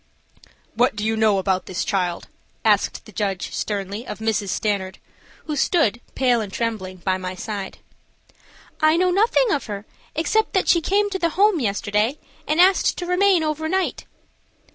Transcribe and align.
"What 0.73 0.95
do 0.95 1.05
you 1.05 1.15
know 1.15 1.37
about 1.37 1.67
this 1.67 1.85
child?" 1.85 2.27
asked 2.65 3.05
the 3.05 3.11
judge, 3.11 3.53
sternly, 3.53 4.07
of 4.07 4.17
Mrs. 4.17 4.49
Stanard, 4.49 4.97
who 5.45 5.55
stood, 5.55 6.01
pale 6.15 6.41
and 6.41 6.51
trembling, 6.51 6.97
by 7.05 7.17
my 7.17 7.35
side. 7.35 7.77
"I 8.81 8.97
know 8.97 9.11
nothing 9.11 9.51
of 9.51 9.67
her 9.67 9.85
except 10.15 10.53
that 10.53 10.67
she 10.67 10.81
came 10.81 11.11
to 11.11 11.19
the 11.19 11.29
home 11.37 11.59
yesterday 11.59 12.17
and 12.47 12.59
asked 12.59 12.97
to 12.97 13.05
remain 13.05 13.43
overnight." 13.43 14.05